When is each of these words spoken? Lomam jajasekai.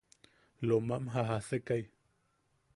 Lomam 0.69 1.05
jajasekai. 1.17 1.81